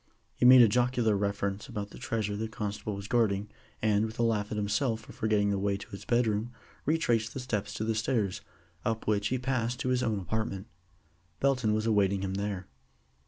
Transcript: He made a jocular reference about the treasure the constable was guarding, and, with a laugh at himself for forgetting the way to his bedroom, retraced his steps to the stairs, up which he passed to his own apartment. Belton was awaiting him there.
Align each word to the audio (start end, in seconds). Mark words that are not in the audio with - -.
He 0.33 0.45
made 0.47 0.63
a 0.63 0.67
jocular 0.67 1.15
reference 1.15 1.67
about 1.67 1.91
the 1.91 1.99
treasure 1.99 2.35
the 2.35 2.47
constable 2.47 2.95
was 2.95 3.07
guarding, 3.07 3.49
and, 3.83 4.03
with 4.03 4.17
a 4.17 4.23
laugh 4.23 4.49
at 4.49 4.57
himself 4.57 5.01
for 5.01 5.11
forgetting 5.13 5.51
the 5.51 5.59
way 5.59 5.77
to 5.77 5.89
his 5.89 6.05
bedroom, 6.05 6.51
retraced 6.87 7.33
his 7.33 7.43
steps 7.43 7.71
to 7.75 7.83
the 7.83 7.93
stairs, 7.93 8.41
up 8.83 9.05
which 9.05 9.27
he 9.27 9.37
passed 9.37 9.79
to 9.81 9.89
his 9.89 10.01
own 10.01 10.17
apartment. 10.19 10.65
Belton 11.39 11.75
was 11.75 11.85
awaiting 11.85 12.23
him 12.23 12.33
there. 12.33 12.65